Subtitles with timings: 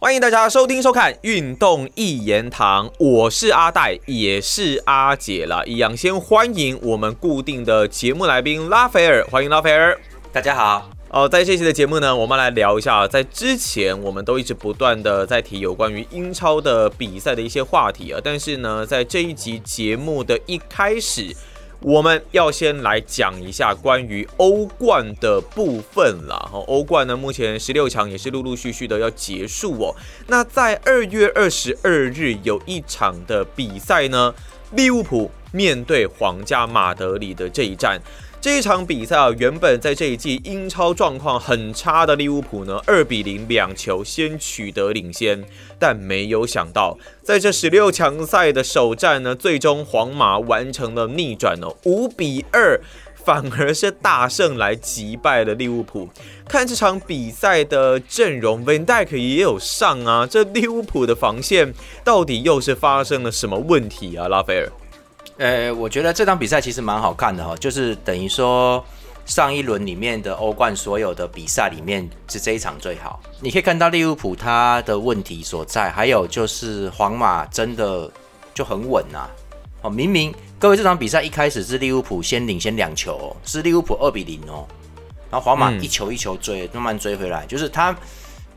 [0.00, 5.60] 欢迎大家收听收看《运动一言堂》，我是阿戴，也是阿姐啦。
[5.66, 9.98] 一样先欢迎我们固定的节目来宾拉斐尔，欢迎拉斐尔。
[10.32, 10.88] 大家好。
[11.08, 21.34] 哦，在这期的节目呢，我们来聊一下，在之前我们都一直不断的在提有关于英超的比赛的一些话题啊，但是呢，在这一集节目的一开始。
[21.80, 26.34] 我们要先来讲一下关于欧冠的部分了。
[26.52, 29.94] 哈，欧冠呢，目前十六强也是陆陆续续的要结束哦。
[30.26, 34.34] 那在二月二十二日有一场的比赛呢，
[34.72, 38.00] 利物浦面对皇家马德里的这一战。
[38.40, 45.44] 这一场比赛啊，原本在这一季英超状况很差的利物浦呢，二比零两球先取得领先，
[45.76, 52.80] 但没有想到，在这十六强赛的首战呢，最终皇马完成了逆转哦，五比二，
[53.16, 56.08] 反而是大胜来击败了利物浦。
[56.48, 61.74] 看这场比赛的阵容，Van Dijk 也有上啊，这利物浦的防线
[62.04, 64.28] 到底又是发生了什么问题啊？
[64.28, 64.70] 拉斐尔。
[65.38, 68.84] 呃，我觉得这场比赛其实蛮好看的哈，就是等于说
[69.24, 73.20] 上一轮里面的欧冠所有的比赛里面，是这一场最好。
[73.40, 78.10] 你可以看到利物浦他的问题所在，还有就是皇马真的
[78.52, 79.28] 就很稳呐。
[79.82, 84.66] 哦，明明各位这场比赛一开始是利物浦先领先两球，是利物浦二比零哦，
[85.30, 87.96] 然后皇马一球一球追，慢慢追回来，就是他，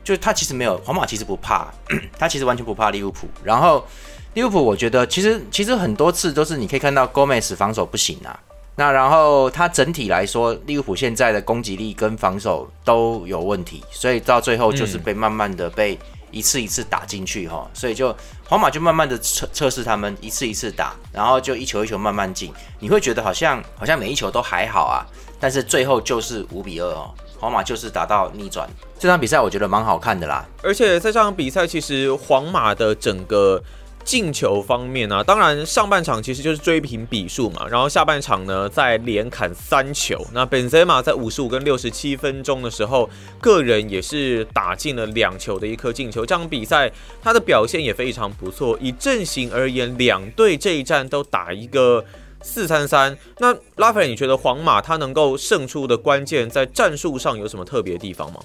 [0.02, 1.72] 就他其实没有皇马其实不怕，
[2.18, 3.86] 他其实完全不怕利物浦，然后。
[4.34, 8.38] 利物浦，我觉得其实其实很多次都是你可以看到 Gomez 防守不行啊。
[8.76, 15.98] 那然后他整体来说，利物浦现在的攻击力跟防守都有问题，所以到最后就是被慢慢的被
[16.30, 17.70] 一次一次打进去哈。
[17.74, 18.16] 所以就
[18.48, 22.50] 皇马就慢慢的测测试他们一次一次打，然后就一球一球慢慢进。
[22.78, 25.04] 你会觉得好像好像每一球都还好啊，
[25.38, 28.66] 但是最后就是五比二哦，皇马就是打到逆转。
[28.98, 33.62] 这场比赛我觉得蛮好看的啦，而且在这场比赛其实皇马的整个。
[34.04, 40.18] 进球方面呢，当然上半场其实就是追平比数嘛，然后下半场呢再连砍三球。
[40.32, 43.08] 那本泽马在五十五跟六十七分钟的时候，
[43.40, 46.26] 个人也是打进了两球的一颗进球。
[46.26, 46.90] 这场比赛
[47.22, 48.76] 他的表现也非常不错。
[48.80, 52.04] 以阵型而言，两队这一战都打一个
[52.42, 53.16] 四三三。
[53.38, 58.40] 那拉斐尔，你觉得皇马他能够胜出的关键在战术上有什么特别的地方吗？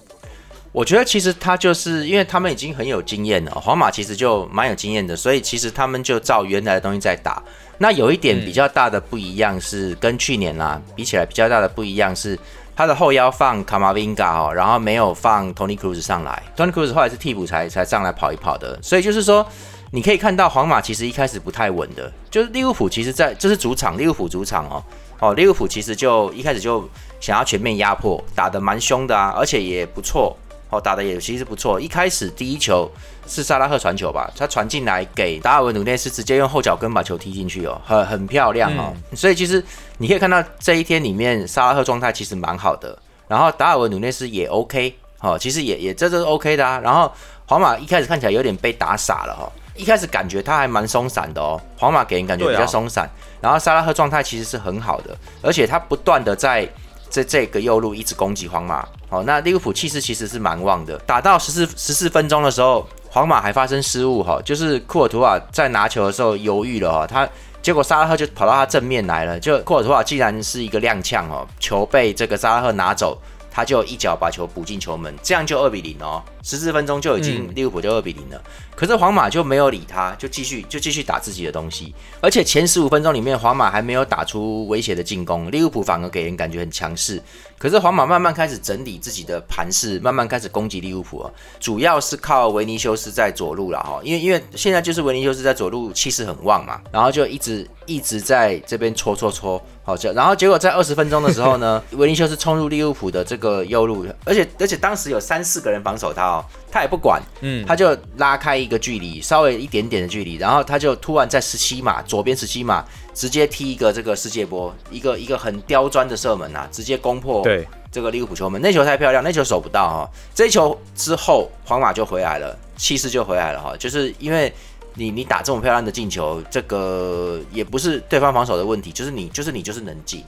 [0.73, 7.41] 我觉得其实他就是因为他们已经很有经验了，皇马其实就蛮有经验的，所以其实他们就照原来的东西在打。
[7.79, 12.37] 那有一点比较大的不一样是跟去年啦比起来比较大的不一样是
[12.75, 19.45] 他的后腰放卡马宾加哦，然后没有放 Tony Cruz 上来，Tony Cruz 后来是替补才才上来跑一跑的，所以就是说
[19.91, 24.83] 你可以看到皇马其实一开始不太稳的，就是利物浦其实在这是主场利物浦主场哦
[25.19, 26.87] 哦利物浦其实就一开始就
[27.19, 30.35] 想要全面压迫，打得蛮凶的啊，而且也不错。
[30.69, 31.79] 哦，打的也其实不错。
[31.79, 32.91] 一开始第一球
[33.25, 38.93] 是萨拉赫传球吧，他传进来给达尔文努内斯，直接用后脚跟把球踢进去哦，很很漂亮哦。
[39.15, 39.63] 所以其实
[39.97, 42.97] 你可以看到这一天里面萨拉赫状态其实蛮好的，
[43.29, 46.79] 然后达尔文努内斯也 OK，哦，其实也也这都是 OK 的啊。
[46.83, 47.09] 然后
[47.45, 56.67] 皇马一开始看起来有点被打傻了哈，一开始感觉他还蛮松散的哦，皇马给人感觉比较松散，然后萨拉赫状态其实是很好的，而且他不断的在。
[57.09, 60.97] 在这个右路一直攻击皇马，哦，那利物浦气势其实是蛮旺的。
[60.99, 67.27] 打到十四十四分钟的时候，皇马还发生失误哈，就是库尔图瓦在拿球的时候犹豫了哈，他
[67.61, 73.17] 结果沙拉赫就跑到他正面来了，就库尔图瓦既然是一个踉跄哦，球被这个沙拉赫拿走。
[73.49, 78.41] 他就一脚把球补进球门，这样就二比零哦，十四分钟就已经利物浦就二比零了。
[78.73, 81.93] 可是皇马就没有理他，就继续就继续打自己的东西。
[82.21, 87.21] 而且前十五分钟里面，皇马还没有打出威胁的进攻，利物浦反而给人感觉很强势。
[87.57, 99.61] 可是皇马慢慢开始整理自己的盘势，慢慢开始攻击利物浦啊，主要是靠维尼修斯在左路了哈，因为因为现在就是维尼修斯在左路气势很旺嘛，然后就一直一直在这边戳戳戳。
[99.83, 106.36] 好，这然后结果在二十分钟的时候呢， 维尼修斯冲入利物浦的这个右路，而且而且当时有三四个人防守他哦，
[106.71, 124.53] 他也不管，嗯，他就拉开一个距离，稍微一点点的距离，然后他就突然在十七码左边十七码直接踢一个这个世界波，一个一个很刁钻的射门啊，直接攻破对这个利物浦球门，那球太漂亮，那球守不到哈，这一球之后皇马就回来了，气势就回来了哈，就是因为。
[124.99, 130.23] 你你打这么漂亮的进球，这个也不是对方防守的问题，就是你就是你就是能进，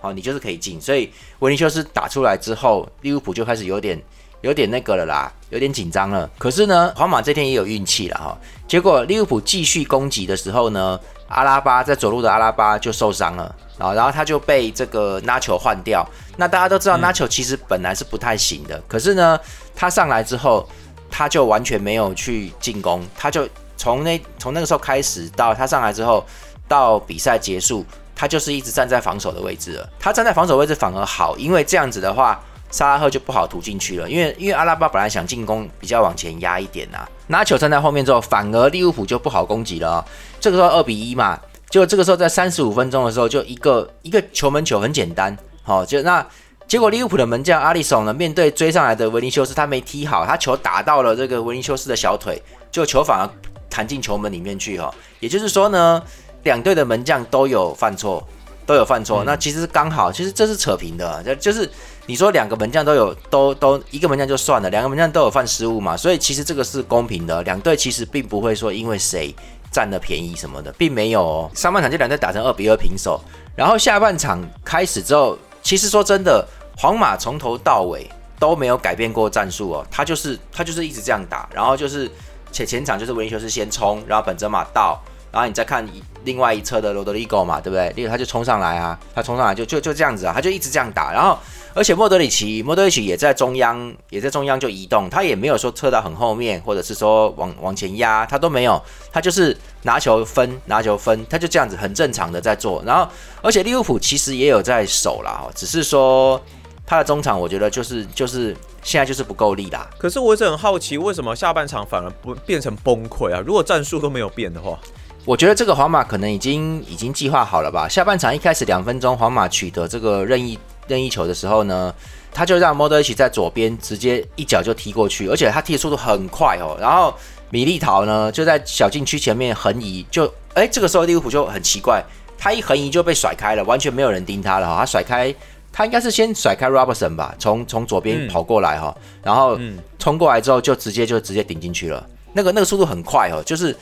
[0.00, 0.80] 好，你就是可以进。
[0.80, 4.00] 所以维尼修斯打出来之后，利物浦就开始有点
[4.44, 6.28] 有点那个了啦，有点紧张了。
[6.36, 8.38] 可是呢，皇马这天也有运气了哈。
[8.68, 16.06] 结果利物浦继续攻击的时候呢，阿拉巴在走路的阿拉巴就受伤了，然后然后他就被这个拉球换掉。
[16.36, 19.40] 那大家都知道拉球其实本来是不太行的，可是呢，
[19.74, 20.68] 他上来之后。
[21.16, 26.26] 他就完全没有去进攻，他就从那从那个时候开始到他上来之后，
[26.66, 27.86] 到比赛结束，
[28.16, 29.88] 他就是一直站在防守的位置了。
[30.00, 32.42] 他站在防守位置反而好，因为这样子的话，
[32.74, 34.10] 萨拉赫就不好突进去了。
[34.10, 40.04] 因为因为阿拉巴本来想进攻，比较往前压一点呐，拿球站在后面之后，反而利物浦就不好攻击了。
[40.40, 41.38] 这个时候二比一嘛，
[41.70, 46.26] 就这个时候在三十五分钟的时候，就一个一个球门球很简单，好就那。
[46.66, 52.42] 结果利物浦的门将阿里松呢，面对追上来的维尼修斯，他没踢好，他球打到了这个维尼修斯的小腿，
[52.72, 53.28] 就球反而
[53.68, 54.92] 弹进球门里面去哈。
[55.20, 56.02] 也就是说呢，
[56.44, 58.26] 两队的门将都有犯错，
[58.66, 59.24] 都有犯错。
[59.24, 61.70] 那其实刚好，其实这是扯平的，就就是
[62.06, 67.42] 你说两个门将都有都都一个门将就算了，两个门将都有犯失误嘛，所以其实这个是公平的。
[67.42, 69.34] 两队其实并不会说因为谁
[69.70, 71.22] 占了便宜什么的，并没有。
[71.22, 71.50] 哦。
[71.54, 73.20] 上半场就两队打成二比二平手，
[73.56, 75.38] 然后下半场开始之后。
[75.64, 76.46] 其实说真的，
[76.76, 78.06] 皇马从头到尾
[78.38, 82.06] 都没有改变过战术哦，他就是他就是一直这样打，然后就是
[82.52, 85.02] 前前场就是维尼修斯先冲，然后本泽马到，
[85.34, 85.86] 然后你再看
[86.24, 87.90] 另外一侧的罗德里戈嘛，对不对？
[87.90, 91.36] 例如他就冲上来啊，他冲上来就就就这样子啊，他就一直这样打，然后。
[91.76, 98.80] 而且莫德里奇，莫德里奇也在中央，也在中央就移动，他也没有说撤到很后面，或者是说往往前压，他都没有，
[99.12, 102.80] 他就是拿球分，拿球分，他就这样子很正常的在做。
[102.86, 103.10] 然后，
[103.42, 106.40] 而且利物浦其实也有在守啦，只是说
[106.86, 109.90] 他的中场，我觉得就是就是现在就是不够力啦。
[109.98, 113.42] 可是我一直很好奇，为什么下半场反而不变成崩溃啊？
[113.44, 114.78] 如果战术都没有变的话，
[115.24, 117.88] 我觉得这个皇马可能已经已经计划好了吧。
[117.88, 120.58] 下半场一开始两分钟，皇马取得这个任意。
[120.86, 121.94] 任意球的时候呢，
[122.30, 126.76] 他就让莫德里奇在左边直接一脚就踢过去，而且他踢的速度很快哦。
[126.78, 127.14] 然后
[127.48, 132.04] 米利陶呢就在小禁区前面横移，就哎这个时候利物浦就很奇怪，
[132.36, 134.80] 他一横移就被甩开了，完全没有人盯他了哈。
[134.80, 135.34] 他甩开，
[135.72, 139.58] 他应该是先甩开 Robertson 吧，从从左边跑过来哈，然后
[139.98, 142.06] 冲过来之后就直接就直接顶进去了。
[142.34, 143.74] 那个那个速度很快哦，就是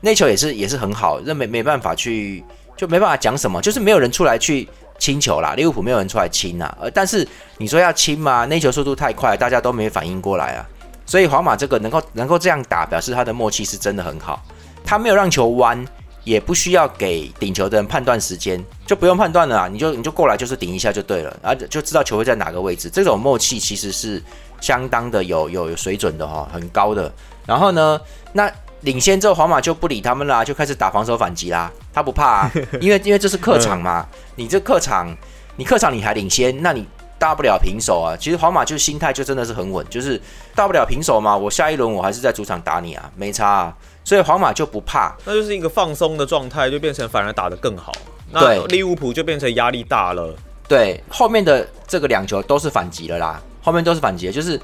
[0.00, 2.44] 那球也是也是很好，那没没办法去
[2.76, 4.68] 就没办法讲什么，就是没有人出来去。
[5.00, 7.26] 清球啦，利物浦没有人出来清呐，呃，但是
[7.56, 8.44] 你说要清吗？
[8.44, 10.68] 那球速度太快，大家都没反应过来啊。
[11.06, 14.44] 所以皇马这个能够能够这样打，表示他的默契是真的很好。
[14.84, 15.82] 他没有让球弯，
[16.22, 22.90] 也不需要给顶球的人判断时间，就不用判断了啊，你就你就过来就是顶一下就对了，而就知道球会在哪个位置。
[22.90, 24.22] 这种默契其实是
[24.60, 27.10] 相当的有有有水准的哈，很高的。
[27.46, 27.98] 然后呢，
[28.34, 28.52] 那。
[28.82, 31.70] 领先之后，皇马就不理他们啦，就开始打防守反击啦。
[31.92, 34.06] 他不怕，啊， 因为因为这是客场嘛。
[34.36, 35.14] 你这客场，
[35.56, 36.86] 你客场你还领先，那你
[37.18, 38.16] 大不了平手啊。
[38.18, 40.18] 其实皇马就心态就真的是很稳，就是
[40.54, 41.36] 大不了平手嘛。
[41.36, 43.46] 我下一轮我还是在主场打你啊，没差。
[43.46, 43.76] 啊。
[44.02, 47.92] 所以皇马就不怕，那就是一个放松的状态，就变成反而打得更好。
[48.30, 50.34] 那利物浦就变成压力大了。
[50.66, 54.58] 对，后面的这个两球都是反击了啦，后面都是反击，就是。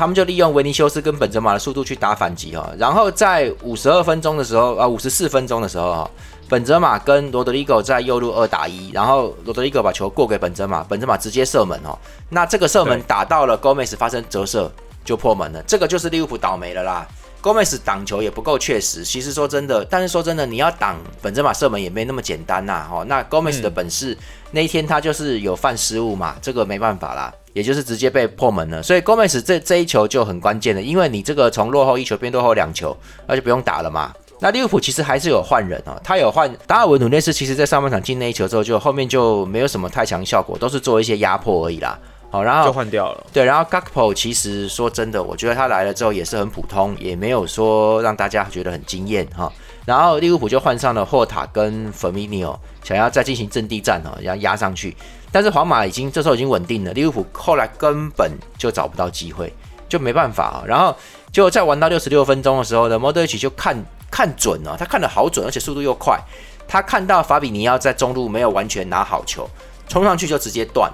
[0.00, 6.10] 他们就利用维尼修斯跟本泽马的速度去打反击哈，然后在五十二分钟的时候啊，五十四分钟的时候哈，
[6.48, 11.98] 本泽马跟罗德里戈在右路二打一，然后罗德里戈把球过给本泽马，本泽马直接射门哦，
[12.30, 14.72] 那这个射门打到了 Gomez 发生折射
[15.04, 17.06] 就破门了，这个就是利物浦倒霉了啦。
[17.42, 23.04] Gomez 挡球也不够确实，其实说真的，但是说真的，你要挡本泽马射门也没那么简单呐哈。
[23.06, 24.16] 那 Gomez 的本事
[24.50, 27.30] 那一天他就是有犯失误嘛，这个没办法啦。
[27.52, 34.12] 也就是直接被破门了，所以 Gomez 这这一球就很关键了，因为你这个从落后一球变落后两球，那就不用打了嘛。
[34.42, 41.98] 那利物浦其实还是有换人哦，他有换达尔文努内斯，其实在上半场进那一球之后，就后面就没有什么太强效果，都是做一些压迫而已啦。
[42.30, 43.26] 好，然后就换掉了。
[43.32, 49.52] 对，然后 Gakpo 其实说真的，我觉得他来了之后也是很普通，也没有说让大家觉得很惊艳哈。
[49.84, 54.96] 然后利物浦就换上了霍塔跟 Firmino，想要再进行阵地战哦，要压上去。
[55.32, 59.52] 但是皇马已经这时候已经稳定了，利物浦后来根本就找不到机会，
[59.88, 60.64] 就没办法啊。
[60.66, 60.96] 然后
[61.30, 63.76] 就在玩到六十六分钟的时候呢，莫德里奇就看
[64.10, 66.18] 看准了，他看的好准，而且速度又快。
[66.66, 69.48] 他看到法比尼奥在中路没有完全拿好球，
[69.88, 70.92] 冲上去就直接断。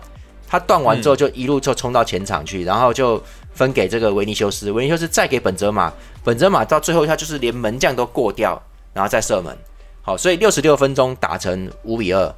[0.48, 8.62] 他断完之后就一路就冲到前场去，然后就分给这个维尼修斯，维尼修斯再给本泽马，本泽马到最后他就是连门将都过掉，
[8.92, 9.56] 然后再射门。
[10.02, 12.34] 好，所以六十六分钟打成五比二。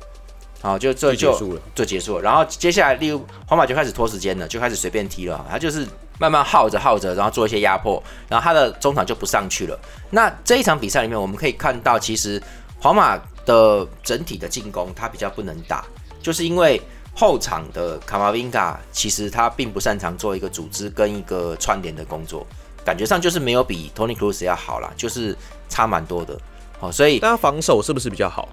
[0.60, 2.22] 好，就这就就结束了。
[2.22, 5.46] 然后接下来，例如皇马就开始拖时间了，就开始随便踢了。
[5.48, 5.86] 他就是
[6.18, 9.78] 慢慢耗着耗着，然后做一些压迫，然后他的中场就不上去了。
[10.10, 12.42] 那这一场比赛里面，我们可以看到，其实
[12.80, 15.84] 皇马的整体的进攻他比较不能打，
[16.20, 16.82] 就是因为
[17.14, 22.44] 后场的卡马宾卡其实他并不擅长做一个组织跟一个串联的工作，
[22.84, 25.36] 感觉上就是没有比托尼克鲁斯要好啦，就是
[25.68, 26.36] 差蛮多的。
[26.80, 28.48] 好，所以但他防守是不是比较好？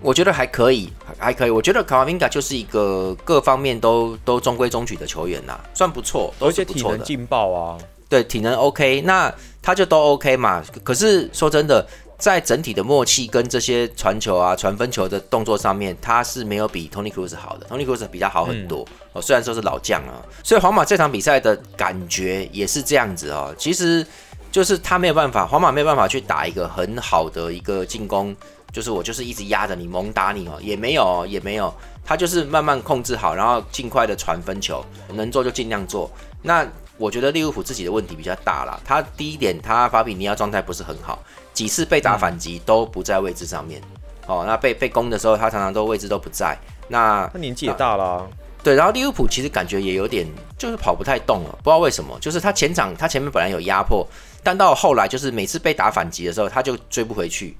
[0.00, 1.50] 我觉得还可以，还可以。
[1.50, 7.78] 我觉得卡瓦宾卡就是一个各方面都都中规中矩的球员呐，算不错，而且体能劲爆啊。
[8.08, 10.64] 对，体能 OK，那他就都 OK 嘛。
[10.82, 11.86] 可是说真的，
[12.18, 17.66] 在整体的默契跟这些传球啊、传分球的动作上面，他是没有比 Tony Cruz 好的。
[17.68, 20.20] Tony Cruz 比较好很多哦，虽然说是老将啊。
[20.42, 23.54] 所以皇马这场比赛的感觉也是这样子哦。
[23.56, 24.04] 其实
[24.50, 28.34] 就是他没有办法，皇马没有办法去打一个很好的一个进攻。
[28.72, 31.72] 就是我就是一直压着你，猛打你哦，也没有，也没有，
[32.04, 36.10] 他就是慢慢控制好，然后尽快的传分球，能做就尽量做。
[36.42, 41.18] 那我觉得利物浦自己的问题比较大啦，他第一点，他法比尼亚状态不是很好，
[41.52, 43.80] 几次被打反击都不在位置上面，
[44.26, 46.56] 哦，那被被攻的时候，他常常都位置都不在。
[46.88, 48.28] 那他年纪也大了，
[48.62, 50.26] 对，然后利物浦其实感觉也有点
[50.58, 54.06] 就是跑不太动了，不知道为什么，就是他前场他前面本来有压迫，
[54.42, 57.56] 但到后来就是每次被打反击的时候，他就追不回去。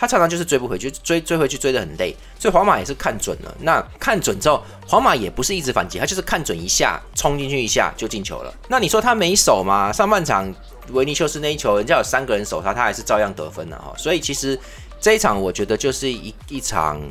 [0.00, 3.52] 他常常就是追不回去，追追回去追得很累，所以皇马也是看准了。
[3.62, 8.54] 那看准之后，皇马也不是一直反击，他就是看准一下冲进去一下就进球了。
[8.68, 9.92] 那你说他没守吗？
[9.92, 10.54] 上半场
[10.92, 13.92] 维尼修斯那一球，人家有三个人守他，他还是照样得分了哈。
[13.98, 14.56] 所以其实
[15.00, 17.02] 这一场我觉得就是一一场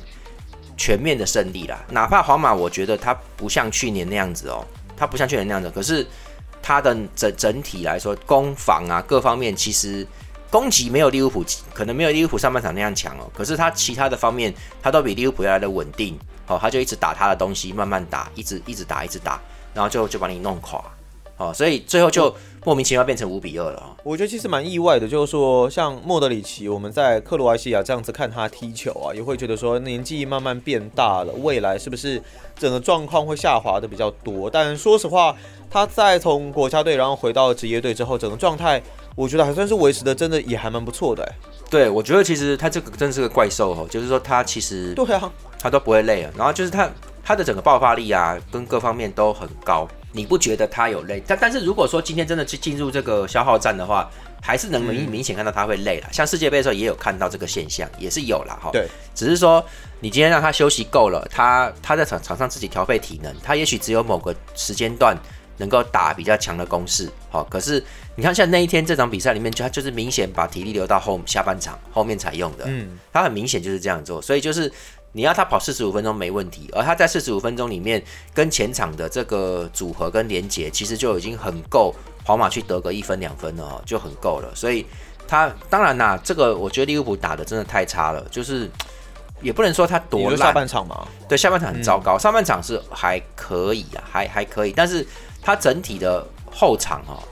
[0.77, 1.83] 全面的胜利啦。
[1.91, 4.65] 哪怕皇马，我觉得他不像去年那样子哦，
[4.95, 6.07] 他不像去年那样子，可是
[6.61, 10.07] 他的整整体来说，攻防啊各方面其实。
[10.49, 13.29] 攻击没有利物浦，可能没有利物浦上半场那样强哦。
[13.33, 16.17] 可是他其他的方面，他都比利物浦要来的稳定。
[16.49, 19.37] 哦，他就一直打他的东西，慢慢打，一直一直打，一直打，
[19.73, 20.81] 然后就就把你弄垮。
[21.35, 23.97] 哦，所以最后就莫名其妙变成五比二了。
[24.01, 32.23] 我觉得其实蛮意外的，就是说像莫德里奇，我们在克罗埃西亚这样子看他踢球啊，也会觉得说年纪慢慢变大了，未来是不是
[32.57, 34.49] 整个状况会下滑的比较多？
[34.49, 35.35] 但说实话，
[35.69, 38.81] 他在从国家队然后回到职业队之后，整个状态。
[39.17, 41.27] 我觉得还算是维持的，真的也还蛮不错的。
[41.71, 46.31] 对，我觉得其实他这个真的是个怪兽哦，就是说他其实对啊，他都不会累啊。
[46.37, 46.87] 然后就是他
[47.23, 49.87] 他的整个爆发力啊，跟各方面都很高。
[50.11, 51.21] 你不觉得他有累？
[51.25, 54.07] 但但是如果说今天真的去进入这个消耗战的话，
[54.39, 56.07] 还是能明明显看到他会累了。
[56.11, 58.69] 像世界杯的时候也有看到这个现象，也是有了哈。
[58.71, 59.65] 对，只是说
[59.99, 65.17] 你今天让他休息够了，他他在场场上自己调配体能，他也许只有某个时间段。
[65.57, 67.83] 能够打比较强的攻势，好，可是
[68.15, 74.71] 你看像那一天这场比赛里面，就他就是明显把体力留到后下半场后面才用的，嗯，他很明显就是这样做，所以就是
[75.13, 84.85] 你要他跑四十五分钟没问题，而他在四十五分钟里面跟前场的这个组合跟连接，其实就已经很够皇马去得个一分两分了哦，就很够了，所以
[85.27, 88.69] 他当然啦，这个我觉得利物浦打的真的太差了，就是
[89.41, 95.03] 也不能说他多烂，下半场嘛，对，下半场很糟糕，上半场是还可以啊，还还可以，但是。
[95.47, 97.23] 他整体的后场哦，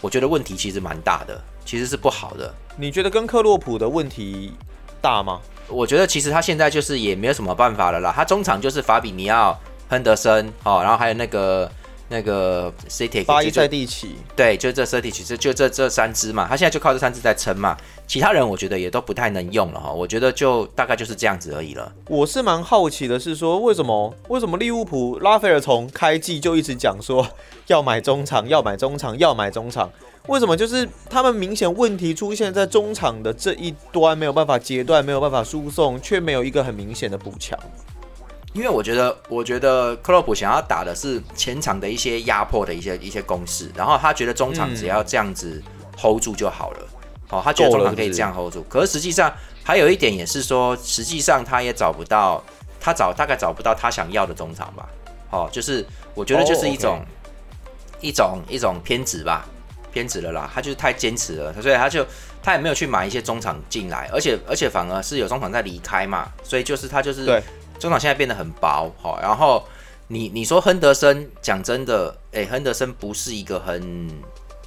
[0.00, 2.52] 我觉得问题其实蛮大的，其实是不好的。
[2.76, 4.52] 你觉得跟克洛普的问题
[5.00, 5.40] 大吗？
[5.68, 8.12] 我觉得其实他现在就是也没有什么办法了啦。
[8.12, 9.56] 他中场就是法比尼奥、
[9.88, 11.70] 亨德森哦，然后还有那个。
[12.12, 21.92] 那个 City 八一在地起，对，就这 City 其实就这这三支嘛，他现在就靠这三支在撑嘛，其他人我觉得也都不太能用了哈，我觉得就大概就是这样子而已了。
[22.08, 27.24] 我是蛮好奇的，是说为什么为什么利物浦拉斐尔从开季就一直讲说
[27.68, 29.88] 要买中场，要买中场，要买中场，
[30.26, 37.56] 为什么就是他们明显问题出现在中场的这一端没有办法截断，没有办法输送，却没有一个很明显的补强。
[38.52, 45.62] 因为我觉得，我觉得克洛普想要打的是前场的一些压迫的一些一些攻势，然后他觉得中场只要这样子
[45.96, 46.78] hold 住就好了。
[47.28, 48.64] 哦，他觉得中场可以这样 hold 住。
[48.68, 52.42] 可是实际上还有一点也是说，实际上他也找不到，
[52.80, 54.88] 他找大概找不到他想要的中场吧。
[55.30, 57.00] 哦，就是我觉得就是一种
[58.00, 59.46] 一种一种偏执吧，
[59.92, 60.50] 偏执了啦。
[60.52, 62.04] 他就是太坚持了，所以他就
[62.42, 67.40] 他也没有去买一些中场进来，而且而且反而是有中场在离开嘛，所以就是他就是对。
[67.80, 69.64] 中场现在变得很薄，好，然后
[70.08, 74.08] 你你说亨德森，讲真的，哎，亨德森不是一个很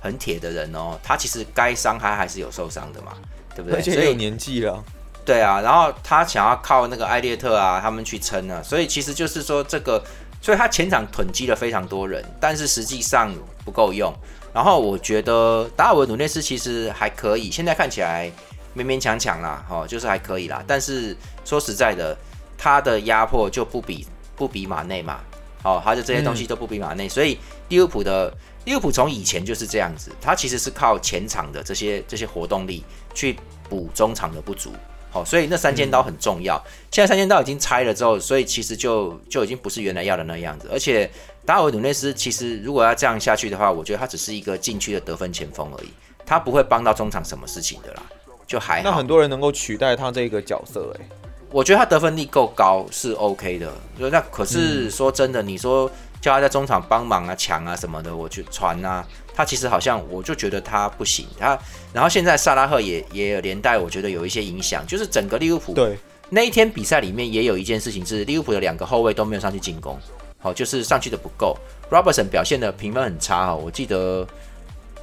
[0.01, 3.13] 很铁的人哦，他其实该伤他还是有受伤的嘛，
[3.55, 3.77] 对不对？
[3.77, 4.83] 而且有年纪了，
[5.23, 10.03] 对啊，然后他想要靠那个艾列特啊他们去撑啊，所以其实就是说这个，
[10.41, 13.31] 所以他前场囤积了非常多人，但是实际上
[13.63, 14.11] 不够用。
[14.51, 18.31] 然后我觉得达尔文努内斯其实还可以，现在看起来
[18.75, 20.63] 勉勉强强啦，哦，就是还可以啦。
[20.65, 21.15] 但是
[21.45, 22.17] 说实在的。
[22.63, 25.19] 他的压迫就不比不比马内嘛，
[25.65, 32.81] 哦，他的这些东西都不比马内，所以利物浦的利物浦从以前就是这样子，他其实是靠前场的这些这些活动力
[33.13, 33.35] 去
[33.67, 34.71] 补中场的不足，
[35.11, 36.55] 好，所以那三尖刀很重要。
[36.89, 40.69] 现在三尖刀已经拆了之后，所以其实就就已经不是原来要的那样子。
[40.71, 41.11] 而且
[41.45, 45.89] 达尔努内斯其实如果要这样下去的话，我觉得他只是一个禁区的得分前锋而已，
[46.25, 48.03] 他不会帮到中场什么事情的啦，
[48.47, 51.05] 就还那很多人能够取代他这个角色，哎。
[51.53, 53.71] 我觉得他得分力够高是 OK 的，
[54.11, 59.05] 那可是说真的，你说叫他在中场帮忙啊、抢啊什么的，我去传啊，
[59.35, 61.27] 他其实好像我就觉得他不行。
[61.37, 61.57] 他
[61.93, 65.95] 然后现在萨拉赫也也有连带，我觉得有一些影响，就是整个利物浦对
[66.31, 69.95] 那一天比赛里面也有一件事情是利物浦的两个后卫都没有上去进攻，
[70.39, 71.55] 好，就是上去的不够。
[71.91, 74.27] Robertson 表现的评分很差哈，我记得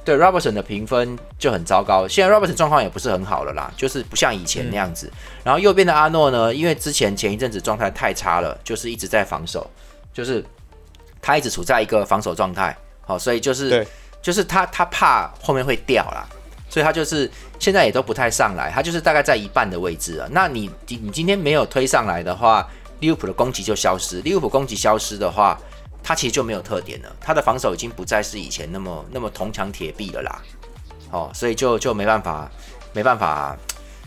[0.03, 2.07] 对 Robertson 的评分就很糟糕。
[2.07, 5.11] 现在 Robertson 状况也不是很好了啦，就是不像以前那样子。
[5.43, 9.69] 然后右边的阿诺呢，因为之前前一阵子状态太差了，就是一直在防守，
[10.13, 10.43] 就是
[11.21, 13.85] 他一直处在一个防守状态，好，所以就是
[14.21, 16.27] 就是他他怕后面会掉啦，
[16.69, 17.29] 所以他就是
[17.59, 20.27] 现在也都不太上来，他就是大概在一半的位置了。
[20.31, 22.67] 那你你你今天没有推上来的话，
[22.99, 24.21] 利物浦的攻击就消失。
[24.21, 25.59] 利物浦攻击消失的话，
[26.03, 30.41] 他其实就没有特点了，他的防守已经不再是以前那么那么铜墙铁壁了啦。
[31.11, 32.49] 哦，所以就就没办法
[32.93, 33.57] 没办法，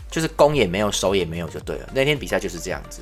[0.09, 1.89] 就是攻也没有，守也没有就对了。
[1.93, 3.01] 那天比赛就是这样子。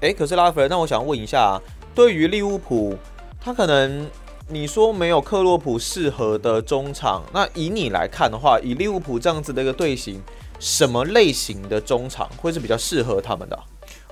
[0.00, 1.60] 哎，可是拉斐尔，那我想问一下，
[1.94, 2.96] 对于利物浦，
[3.40, 4.08] 他可能
[4.48, 10.20] 你说没有克洛普适合的中场，那以你来看的话，以利物浦这样子的一个队形，
[10.58, 13.62] 什么类型的中场会是比较适合他们的啊？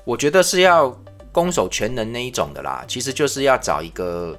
[0.04, 0.96] 我觉得是要
[1.38, 4.36] 攻守全能那一种的啦，其实就是要找一个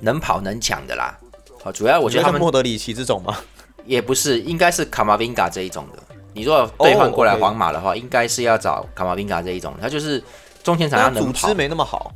[0.00, 1.18] 能跑能抢的啦。
[1.62, 3.36] 好，主要我觉得他们莫德里奇这种吗？
[3.84, 6.02] 也不是，应该是卡马宾嘎这一种的。
[6.32, 10.24] 你如果兑换过来皇马的话，应该是要找卡马宾嘎这一种，他就是
[10.62, 11.54] 中前场要能跑但组织。
[11.54, 12.10] 没那么好。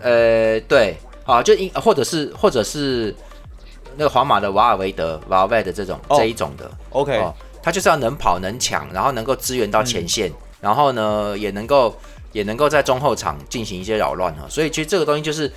[0.00, 3.14] 呃，对，啊，就应或者是或者是
[3.96, 7.32] 那个皇马的瓦尔维德、瓦尔维的这种、哦这一种的 OK，、哦，
[7.62, 11.94] 他就是要能跑能抢，然后能够支援到前线，然后呢也能够
[12.32, 14.46] 也能够在中后场进行一些扰乱哈。
[14.48, 15.50] 所以其实这个东西就是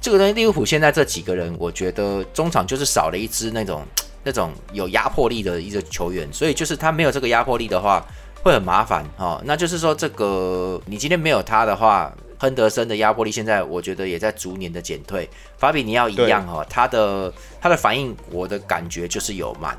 [0.00, 3.82] 这个东西，利物浦现在这几个人，我觉得中场就是少了一支那种
[4.24, 8.04] 那种有压迫力的一个球员，所以就是他没有这个压迫力的话，
[8.42, 9.40] 会很麻烦哈。
[9.44, 15.28] 那就是说，这个你今天没有他的话，亨德森的压迫力现在我觉得也在逐年的减退。
[15.58, 19.76] 法比尼奥一样哈、哦，他的他的反应，我的感觉就是有慢，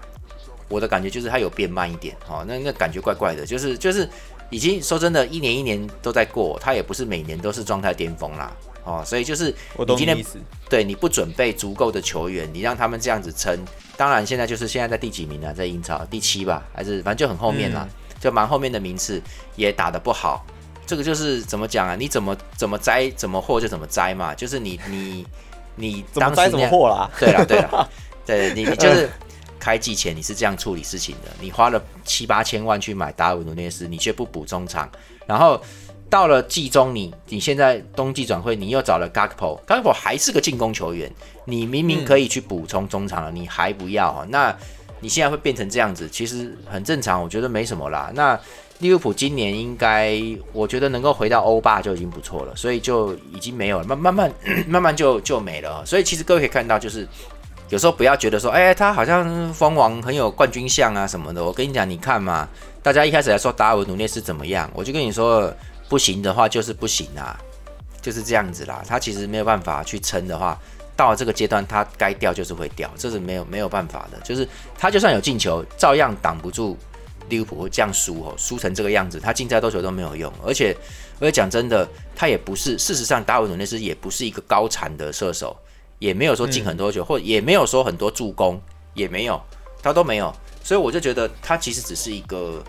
[0.67, 4.07] 我的感觉就是他有变慢一点哦，那那感觉怪怪的，就是就是
[4.53, 8.55] 已经说真的，一年一年都在过，他也不是每年都是状态巅峰啦。
[8.85, 10.25] 哦，所以就是你今天你。
[10.69, 13.55] 对你不准备足够的球员，你让他们这样子撑，
[13.95, 15.53] 当然现在就是现在在第几名啊？
[15.53, 17.87] 在英超第七吧，还是反正就很后面啦，
[18.19, 19.21] 就蛮后面的名次
[19.55, 20.43] 也打得不好。
[20.87, 21.95] 这个就是怎么讲啊？
[21.95, 25.27] 你怎么怎么栽怎么祸就怎么栽嘛，就是你你
[25.75, 27.11] 你怎么栽怎么当时那样祸啦？
[27.19, 27.89] 对了对了，
[28.25, 29.07] 对你你就是
[29.63, 34.89] 开季前你是这样处理事情的，你花了七八千万去买达尔努涅斯，你却不补中场，
[35.25, 35.57] 然后
[36.09, 41.09] 到了季中你你现在冬季转会你又找了 Gakpo，Gakpo 还是个进攻球员，
[41.45, 44.53] 你明明可以去补充中场了，你还不要，那
[44.99, 48.11] 你现在会变成这样子，其实很正常，我觉得没什么啦。
[48.13, 48.37] 那
[48.79, 50.19] 利物浦今年应该，
[50.51, 54.33] 我觉得能够回到欧霸就已经不错了，所以就已经没有了，慢慢慢
[54.67, 55.85] 慢慢就就没了。
[55.85, 57.07] 所以其实各位可以看到，就是
[57.73, 61.43] 有时候不要觉得说，哎、他好像蜂王很有冠军相啊什么的。
[61.43, 62.47] 我跟你讲，你看嘛，
[62.83, 65.51] 大家一开始来说达尔文努涅斯怎么样，我就跟你说，
[65.89, 67.35] 不行的话就是不行啊，
[67.99, 68.83] 就是这样子啦。
[68.87, 70.55] 他其实没有办法去撑的话，
[70.95, 74.19] 到了这个阶段，他该掉就是会掉，这是没有没有办法的。
[74.19, 76.77] 就是他就算有进球，照样挡不住
[77.27, 80.31] 利物浦会这样输哦，输成这个样子，他进再多球都没有用。
[80.45, 80.77] 而且，
[81.19, 85.57] 而且讲真的，他也不是，事实上达尔文努涅斯也不是一个高产的射手，
[86.03, 88.59] 也没有说进很多球，或也没有说很多助攻，
[88.93, 89.41] 也没有，
[89.81, 90.35] 他都没有。
[90.61, 92.61] 所以我就觉得他其实只是一个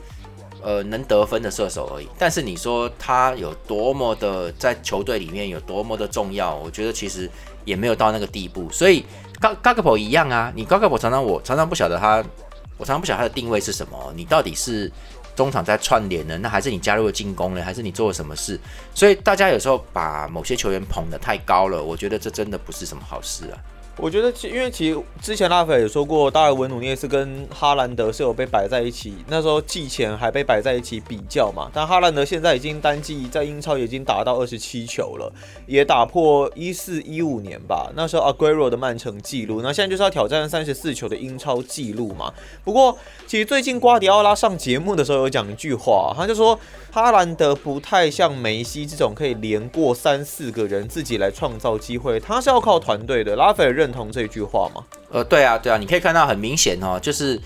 [0.63, 2.09] 呃能得分的射手而已。
[2.17, 7.29] 但是你说他有多么的在球队里面有多么的重要，我觉得其实
[7.65, 8.71] 也没有到那个地步。
[8.71, 9.05] 所以
[9.41, 12.25] 高高格普一样啊，你高格普常常我常常不晓得他，
[12.79, 14.89] 我常常不晓得他的定位是什么，你到底是。
[15.35, 18.59] 中场在串联呢，那还是你加入了进攻呢，还是你做了什么事？
[18.95, 23.59] 所以大家有时候把某些球员捧得太高了，我觉得这真的不是什么好事啊。
[23.97, 31.71] 我觉得其，因为其实之前拉斐尔也说过，达尔文努涅斯跟哈兰德是有被摆在一起，那时候季前还被摆在一起比较嘛。
[31.73, 35.33] 但哈兰德现在已经单季在英超已经打到二十七球了，
[35.67, 39.63] 也打破一四一五年吧，那时候 Aguero 的曼城纪录。
[39.63, 42.33] 那现在就是要挑战三十四球的英超纪录嘛。
[42.65, 46.59] 不过，其实最近瓜迪奥拉上节目的时候有讲一句话，他就说
[46.91, 53.37] 哈兰德不太像梅西这种可以连过三四个人自己来创造机会，他是要靠团队的。
[53.37, 54.83] 拉斐尔认认同这句话吗？
[55.11, 57.39] 呃，对啊，对啊，你可以看到很明显哦，就是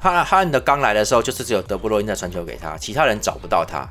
[0.00, 3.88] 哈哈兰德刚来的时候，就是只有德布罗因在传球给他，其他人找不到他，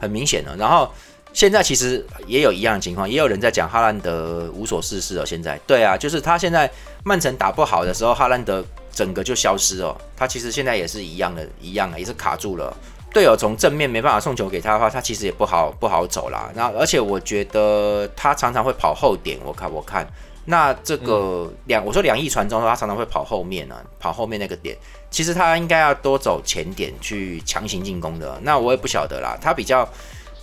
[0.00, 0.56] 很明显的。
[0.56, 0.90] 然后
[1.32, 5.24] 现在其实也有一样的情况，也有人在讲哈兰德无所事事哦。
[5.24, 6.68] 现在对啊，就是他现在
[7.04, 9.96] 曼城打不好的时候，哈兰德整个就消失哦。
[10.16, 12.76] 他其实现在也是一样的，一样啊，也是卡住了
[13.12, 16.50] 队友从正面没办法送球给他的话，他其实也不好不好走啦。
[16.54, 20.04] 那而且我觉得他常常会跑后点，我看我看。
[20.46, 24.76] 那这个两我说两翼传中，他常常会跑后面啊，跑后面那个点。
[25.10, 28.38] 其实他应该要多走前点去强行进攻的。
[28.42, 29.88] 那我也不晓得啦，他比较，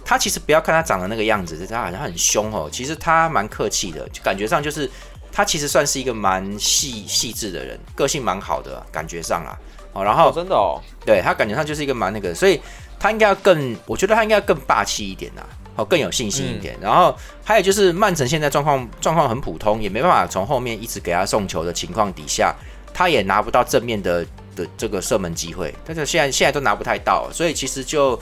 [0.04, 2.70] 他其实不要看他长得那个样子，他好像很凶哦。
[2.72, 4.90] 其实他蛮客气的，就感觉上就是
[5.32, 9.58] 他其实算是一个蛮细细致的人，个性蛮好的感觉上啦。
[9.94, 12.60] 哦，然后真的哦，对他感觉上就是一个蛮那个，所以
[13.00, 15.44] 他应该要更，我觉得他应该要更霸气一点呐，
[15.76, 16.78] 哦，更有信心一点。
[16.82, 22.56] 然后还有就是曼城现在状况状况很普通，也没办法从后面一直给他送球的情况底下，
[22.94, 28.20] 他也拿不到正面的的这个射门机会，但是现在现在都拿不太到，所以其实就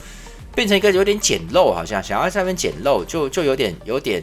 [0.54, 4.22] 变成一个有点捡漏，好像想要在那边捡漏，就就有点有点。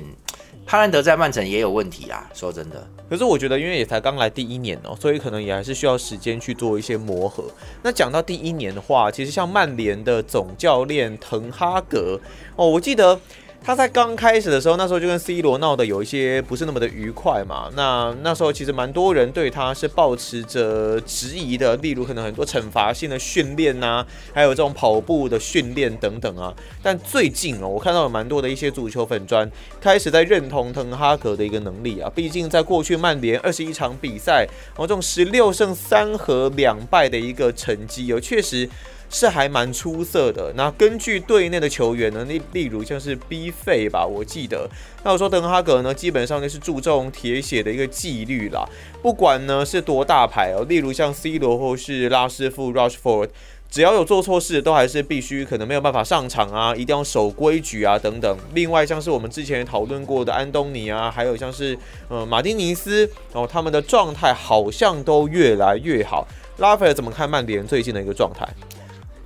[0.69, 2.87] 哈兰德在曼城也有问题啊，说真的。
[3.09, 7.45] 可是我觉得，因为也才刚来第一年哦，所以可能也还是需要时间去做一些磨合。
[7.81, 12.19] 那讲到第一年的话，其实像曼联的总教练滕哈格
[12.55, 13.19] 哦，我记得。
[13.61, 17.69] 他在刚开始的时候，那时候就跟 C 罗闹得有一些不是那么的愉快嘛。
[17.75, 26.51] 那那时候其实蛮多人对他是抱持着质疑的，例如可能很多惩罚性的训练呐，还有这种跑步的训练等等啊。
[26.81, 29.47] 但最近哦，我看到有蛮多的一些足球粉砖
[29.79, 32.09] 开始在认同滕哈格的一个能力啊。
[32.15, 38.67] 毕竟在过去曼联二十一场比赛，哦，这种十六胜三和两败的一个成绩，有确实。
[39.09, 40.53] 是还蛮出色的。
[40.55, 44.69] 那根据队内的球员呢，例例如像是 B 费吧，我记得，
[45.03, 48.67] 那我说邓哈格呢，基本上就是注重铁血的一个纪律啦。
[49.01, 53.29] 不管呢是多大牌哦，例如像 C 罗或是拉师傅 Rushford，
[53.69, 58.37] 只要有做错事，都还是必须可能没有办法上场啊，一定要守规矩啊等等。
[58.53, 61.77] 另外像是我们之前讨论过的安东尼啊，还有像是
[62.09, 63.01] 呃马丁尼斯
[63.33, 66.27] 然哦，他们的状态好像都越来越好。
[66.57, 68.45] 拉斐尔怎么看曼联最近的一个状态？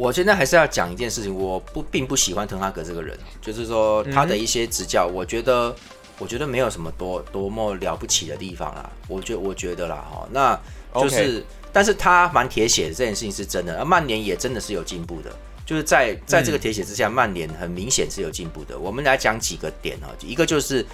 [0.04, 5.74] 我现在还是要讲一件事情，我不并不喜欢滕哈格这个人，就是说他的一些执教，我觉得
[6.20, 8.90] 我觉得没有什么多多么了不起的地方啦。
[9.08, 10.60] 我觉我觉得啦哈，那
[10.94, 13.80] 就是，但是他蛮铁血的，这件事情是真的。
[13.80, 15.32] 而曼联也真的是有进步的，
[15.66, 18.78] 就是在在这个铁血之下，曼联很明显是有进步的。
[18.78, 20.86] 我们来讲几个点哈，一个就是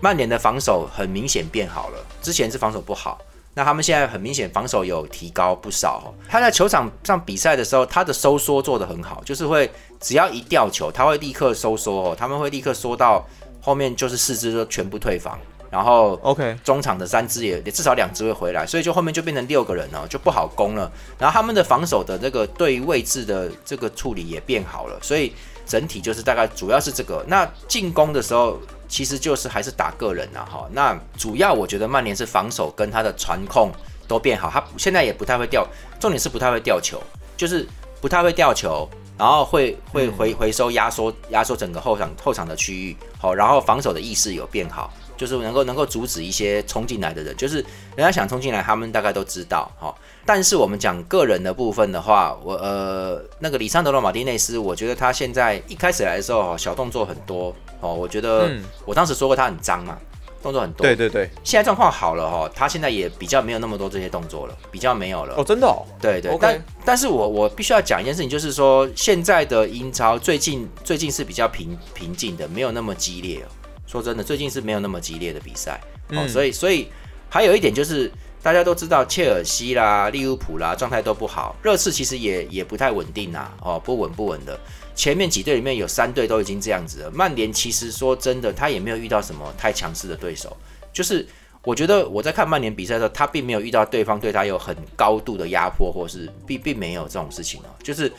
[0.00, 3.16] 曼联的防守很明显变好了，之前是防守不好。
[3.54, 6.14] 那他们现在很明显防守有提高不少。
[6.28, 13.26] 他在球场上比赛的时候，他的收缩做得很好，就是会只要一掉球，他会立刻收缩哦，他们会立刻缩到
[13.60, 15.36] 后面，就是四支都全部退防，
[15.68, 20.90] 然后 OK 中场的三支也也至少两支会回来，所以就后面就变成六个人哦，就不好攻了。
[21.18, 25.32] 然后他们的防守的这个对位置的这个处理也变好了，所以
[25.66, 27.24] 整体就是大概主要是这个。
[27.26, 28.58] 那进攻的时候。
[28.90, 30.68] 其实就是还是打个人啊，哈。
[30.72, 33.72] 那主要我觉得曼联是防守跟他的传控
[34.06, 35.66] 都变好，他现在也不太会掉，
[35.98, 37.00] 重点是不太会掉球，
[37.36, 37.66] 就是
[38.00, 47.56] 不太会掉球，然后会会回回收压缩压缩整个后场后场的区域，好，然后防守的意识有变好，就是能够能够阻止一些冲进来的人，就是
[47.94, 49.94] 人家想冲进来，他们大概都知道，哈。
[50.24, 57.54] 但是我们讲个人的部分的话，我呃那个里桑德罗马丁内斯，我觉得他现在一开始来的时候，小动作很多。
[57.80, 58.50] 哦，我觉得
[58.86, 59.98] 我当时说过他很脏嘛，
[60.42, 60.86] 动作很多。
[60.86, 65.34] 对对对，现在状况好了哈，他现在也比较没有那么多这些动作了，比较没有了。
[65.36, 65.84] 哦，真的哦。
[66.00, 73.44] 对对，但但是我我必须要讲一件事情，就是说现在的英超最近最近是比较平平静的，没有那么激烈。
[73.90, 75.80] 说真的，最近是没有那么激烈的比赛。
[76.10, 76.88] 哦，所以所以
[77.28, 78.10] 还有一点就是
[78.42, 84.58] 大家都知道切尔西啦、利物浦啦状态都不好，热刺其实也也不太稳定啊，哦，不稳不稳的。
[84.94, 87.10] 前面几队里面有三队都已经这样子了。
[87.10, 90.56] 曼联其实说真的，他也没有遇到什么太强势的对手。
[90.92, 91.26] 就是
[91.62, 97.66] 我觉得我在看曼联比赛的时候，他并没有遇到对方对他有很高度的压迫，或是并并没有这种事情哦。
[97.82, 98.12] 就是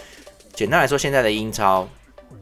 [0.54, 1.88] 简单来说，现在的英超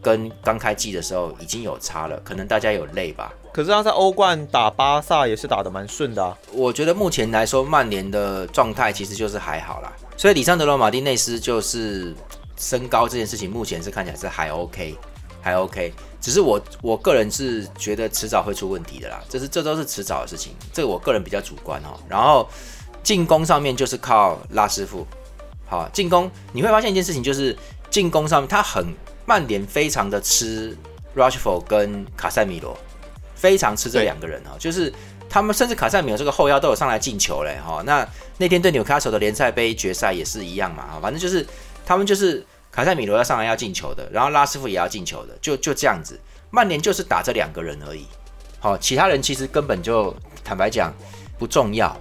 [0.01, 3.33] 跟刚开季的时候已经有差了，可能大家有累吧。
[3.51, 6.37] 可是他在欧冠打巴萨也是打得蛮顺的啊。
[6.51, 9.91] 我觉得目前来说，曼联的状态其实就是还好啦。
[10.15, 12.15] 所以里桑德罗马丁内斯就是。
[12.61, 14.93] 身高这件事情目前是看起来是还 OK，
[15.41, 21.97] 还 OK，只是我我个人是觉得迟早会出问题的啦，这是这都是迟早的事情，这个我个人比较主观哦。
[22.09, 22.45] 然后
[23.01, 25.07] 进攻上面就是靠拉师傅，
[25.67, 27.57] 好进攻你会发现一件事情就是
[27.89, 28.93] 进攻上面他很
[29.29, 30.75] 曼联非常的吃
[31.15, 32.75] Rushford 跟卡塞米罗，
[33.35, 34.91] 非常吃这两个人哈，就是
[35.29, 37.83] 他们甚至卡塞米罗这个后腰都有上来进球嘞哈。
[37.85, 38.07] 那
[38.39, 41.45] 那天对纽卡索的联赛杯决赛也是一样嘛，反正就是。
[41.85, 46.19] 他们就是卡塞米罗要上来要进球的，然后拉师傅也要进球的，就就这样子。
[46.51, 48.05] 曼联就是打这两个人而已，
[48.59, 50.93] 好，其他人其实根本就坦白讲
[51.39, 51.97] 不重要，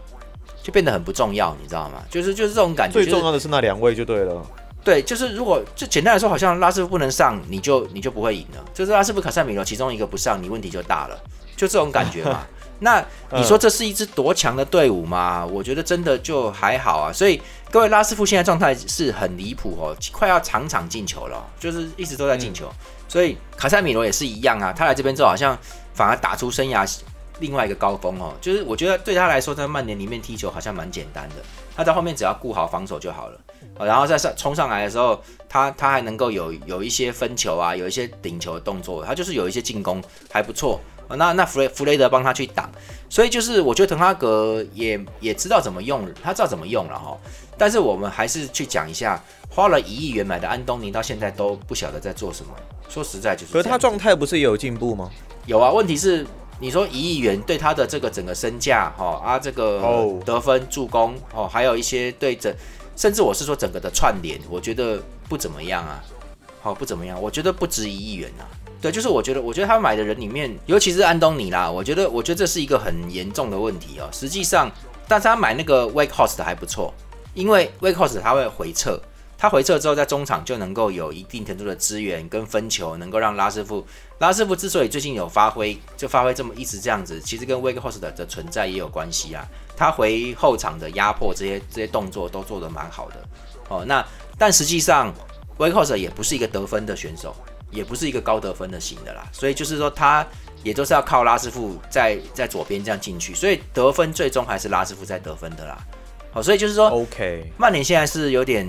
[0.63, 2.05] 就变得很不重要，你知道吗？
[2.11, 3.03] 就是就是这种感觉。
[3.03, 4.45] 最重要的是那两位就对了。
[4.89, 8.65] 对，就是如果就简单来说，好像拉师傅不能上，你就你就不会赢了。
[8.73, 11.21] 就是拉师傅、卡塞米罗其中一个不上，你问题就大了，
[11.55, 12.47] 就这种感觉嘛。
[12.81, 15.45] 那你说这是一支多强的队伍吗？
[15.45, 17.13] 我觉得真的就还好啊。
[17.13, 17.39] 所以
[17.71, 22.67] 各位拉师傅现在状态是很离谱哦，快要场场进球了，就是一直都在进球。
[23.07, 25.55] 所以卡塞米罗也是一样啊，他来这边之后好像
[25.93, 26.91] 反而打出生涯
[27.41, 28.33] 另外一个高峰哦。
[28.41, 31.35] 就是我觉得对他来说，在曼联里面踢球好像蛮简单的，
[31.77, 33.39] 他在后面只要顾好防守就好了。
[33.79, 40.81] 然后在上冲上来的时候，他他还能够有有一些分球啊，有一些顶球的动作，他就是有一些进攻还不错。
[41.17, 42.71] 那那弗雷弗雷德帮他去挡，
[43.09, 47.17] 所以就是我觉得滕哈格也也知道怎么用，他知道怎么用了哈。
[47.57, 52.53] 但是我们还是去讲一下，花了一亿元买的安东尼到现在都不晓得在做什么。
[52.91, 55.11] 说实在就是，可是他状态不是也有进步吗？
[55.47, 56.27] 有啊，问题是
[56.61, 59.81] 你说一亿元对他的这个整个身价哈啊这个
[60.27, 62.55] 得分助攻哦，还有一些对整。
[62.99, 66.03] 甚至我是说整个的串联，我觉得不怎么样啊，
[66.61, 68.43] 好不怎么样，我觉得不值一亿元啊。
[68.81, 74.09] 对，就是我觉得，我觉得他买的人里面，尤其是安东尼啦，我觉得，我觉得这是一个很严重的问题哦。
[74.13, 74.69] 实际上，
[75.07, 76.93] 但是他买那个 Wake House 还不错，
[77.35, 79.01] 因为 Wake House 他会回撤，
[79.37, 83.85] 他回撤之后在中场就能够有一定程度的资源跟分球，能够让拉师傅，
[84.19, 89.45] 拉师傅之所以最近有发挥，就发挥这么一直这样子，其实跟 Wake House 的的存在也有关系啊。
[89.79, 93.17] 他回后场的压迫，这些这些动作都做得蛮好的
[93.69, 93.85] 哦。
[93.87, 94.05] 那
[94.37, 95.15] 但实际上
[95.57, 97.33] w a k e r 也不是一个得分的选手，
[97.71, 99.25] 也不是一个高得分的型的啦。
[99.31, 100.27] 所以就是说，他
[100.65, 105.79] 也都是要靠拉师傅在在左边这样进去，所以得分最终还是拉师傅在得分的啦。
[106.33, 108.69] 好，所以就是说，OK，曼联现在是有点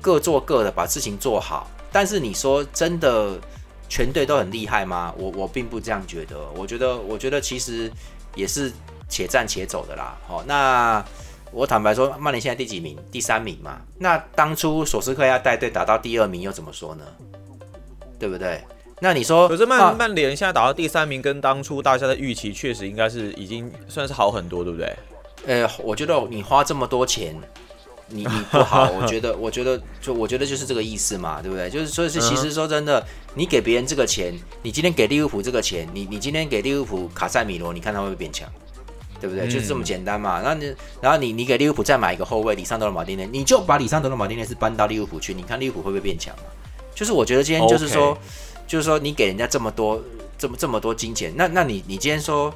[0.00, 1.68] 各做各的，把事情做好。
[1.90, 3.36] 但是你说真的
[3.88, 5.12] 全队都很厉害吗？
[5.18, 6.38] 我我并不这样觉得。
[6.54, 7.90] 我觉得，我觉得其实
[8.36, 8.72] 也是。
[9.08, 11.04] 且战且走的啦，好，那
[11.52, 12.96] 我坦白说，曼联现在第几名？
[13.10, 13.80] 第三名嘛。
[13.98, 17.04] 那当初索斯克亚带队打到第二名，又怎么说呢？
[18.18, 18.62] 对不对？
[19.00, 24.96] 那你说，可是曼曼联现在打到第三名，跟当初大家的预期确实应该是已经算是好很多，对不对？
[25.46, 27.34] 呃，我觉得你花这么多钱，
[28.08, 31.70] 你你不好， 我觉得，我觉得就我觉得就是这个意思嘛，对不对？
[31.70, 38.50] 就是所以是其实说真的，你给别人这个钱，你今天给利物浦这个钱，你你今天给利物浦卡塞米罗，你看他会不会变强？
[39.20, 39.48] 对不对？
[39.48, 40.40] 就是这么简单嘛。
[40.44, 46.42] 那你，然后你，你给利物浦再买一个后卫，里桑德罗马丁内，你就把里桑德罗马丁内是搬到利物浦去，你看利物浦会不会变强嘛？
[46.94, 48.16] 就是我觉得今天就是说，
[48.66, 50.02] 就是说你给人家这么多，
[50.38, 52.52] 这么这么多金钱，那那你你今天说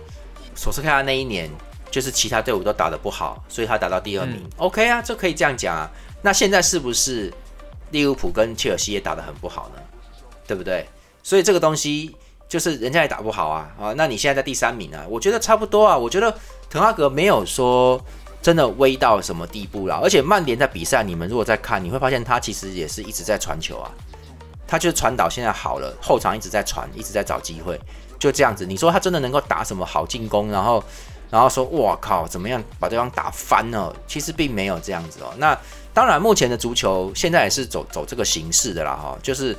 [0.55, 1.51] 索斯克亚那一年，
[1.91, 5.91] 就是其他队伍都打得不好，所以他打到第二名，OK 啊，这可以这样讲啊。
[6.23, 7.33] 那现在是不是
[7.91, 9.83] 利物浦跟切尔西也打得很不好呢？
[10.47, 10.87] 对不对？
[11.23, 12.15] 所以这个东西。
[12.51, 13.95] 就是人家也打不好啊啊！
[13.97, 15.07] 那你现在在第三名啊？
[15.09, 15.97] 我觉得差不多啊。
[15.97, 16.37] 我觉得
[16.69, 18.05] 滕哈格没有说
[18.43, 20.01] 真的威到什么地步了。
[20.03, 23.89] 而且曼联在比赛，你们如果在看，你会发现他其实也是一直在传球啊。
[24.67, 27.81] 他就是传导现在好了，后场一直在传，一直在找机会，
[28.19, 28.67] 就这样子。
[28.67, 30.51] 你说他真的能够打什么好进攻？
[30.51, 30.83] 然后
[31.31, 33.95] 然后说哇靠，怎么样把对方打翻了？
[34.09, 35.33] 其实并没有这样子哦。
[35.39, 35.57] 那
[35.95, 39.57] 当然，目前的足球现在也是走走这个形式的啦哈，就是。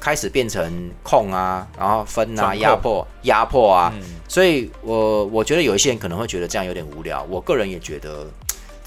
[0.00, 3.92] 开始变成控啊，然后分啊，压迫压迫啊，
[4.28, 7.26] 所以我我觉得有一些人可能会觉得这样有点无聊。
[7.28, 8.26] 我个人也觉得，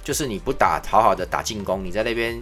[0.03, 2.39] 就是你不打好好的打进攻，你在那边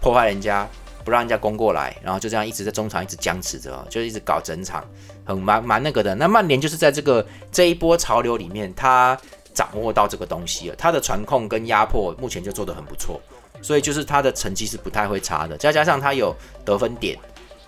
[0.00, 0.68] 破坏人家，
[1.04, 4.84] 不让人家攻过来，然后就这样一直在中场一直僵持着，就一直搞整场，
[5.24, 6.14] 很蛮蛮那个的。
[6.14, 9.18] 那曼联就是在这个这一波潮流里面，他
[9.54, 13.20] 掌握到这个东西了，他的传控跟压迫目前就做得很不错，
[13.62, 17.18] 所以就是他的成绩是不太会差的，再加上他有得分点。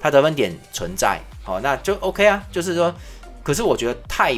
[0.03, 2.43] 他得分点存在，好，那就 OK 啊。
[2.51, 2.93] 就是说，
[3.45, 4.33] 可是我觉得太，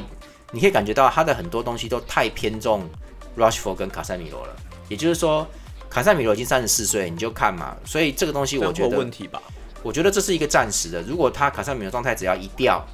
[0.53, 2.87] 你可以感觉到他的很多东西都太偏重
[3.35, 4.55] Rushford 跟卡塞米罗了。
[4.90, 5.48] 也就是说，
[5.88, 7.74] 卡塞米罗已经三十四岁，你就看嘛。
[7.87, 9.40] 所以这个东西我觉得问题吧。
[9.83, 11.00] 我觉得这是一个暂时的。
[11.00, 12.87] 如果他卡塞米罗状态只要一掉，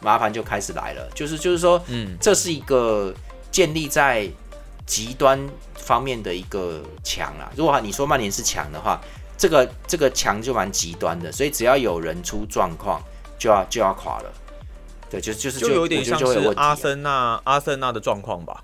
[0.00, 1.10] 麻烦就开始来了。
[1.12, 3.12] 就是就是说，嗯，这是一个
[3.50, 4.30] 建立在
[4.86, 7.50] 极端方面的一个强啊。
[7.56, 9.00] 如果你说曼联是强的话。
[9.42, 13.02] 这个这个墙就蛮极端的，所以只要有人出状况，
[13.36, 14.32] 就要就要垮了。
[15.10, 18.62] 对，就就是就有点像是阿森纳阿森纳的状况吧。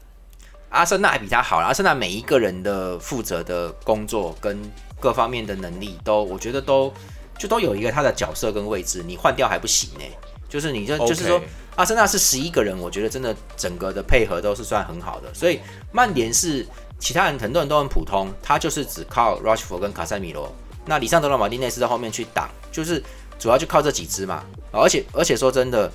[0.68, 4.56] 阿森纳还比他好，阿森纳每一个人的负责的工作跟
[5.00, 6.94] 各方面的能力都，我觉得都
[7.36, 10.04] 就都有一个他的角色跟位置，你换掉还不行呢。
[10.48, 11.42] 就是你就就是说，
[11.74, 15.34] 阿森纳是十一个人，我觉得真的整个的配合都是算很好的。
[15.34, 15.58] 所以
[15.90, 16.64] 曼联是
[17.00, 20.54] 其他人很多人都很普通，他就是只靠 Rushford 跟卡塞米罗。
[20.88, 23.02] 那里桑德罗马丁内斯在后面去挡，就是
[23.38, 24.42] 主要就靠这几支嘛。
[24.72, 25.90] 而且而且说真的，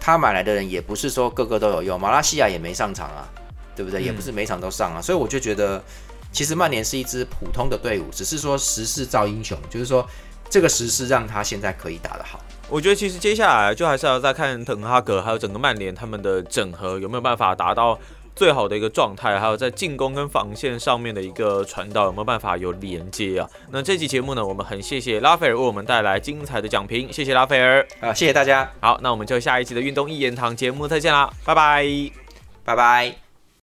[0.00, 3.28] 他买来的人也不是说个个都有用，马拉西亚也没上场啊，
[3.74, 4.00] 对不对？
[4.00, 5.02] 也不是每场都上啊。
[5.02, 5.82] 所以我就觉得，
[6.30, 10.08] 其实曼联是一支普通的队伍，只是说时势造英雄，就是说
[10.48, 12.40] 这个时势让他现在可以打得好。
[12.68, 17.98] 我觉得其实接下来就还是要再看滕哈格还有整个曼联他们的整合有没有办法达到
[18.38, 23.50] 最好的一个状态，还有在进攻跟防线上面的一个传导有没有办法有连接啊？
[23.72, 28.70] 那这期节目呢，我们很谢谢拉斐尔为我们带来精彩的讲评，谢谢拉斐尔啊，谢谢大家。
[28.80, 31.84] 好，那我们就下一期的运动一言堂节目再见啦，拜拜，
[32.64, 33.27] 拜拜。